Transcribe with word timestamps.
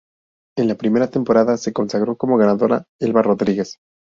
En 0.57 0.67
la 0.67 0.73
primera 0.73 1.11
temporada 1.11 1.57
se 1.57 1.73
consagró 1.73 2.17
como 2.17 2.35
ganadora 2.35 2.85
Elba 2.99 3.21
Rodríguez. 3.21 3.77